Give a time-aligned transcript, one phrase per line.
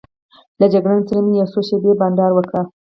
[0.59, 2.63] له جګړن سره مې یو څو شېبې بانډار وکړ.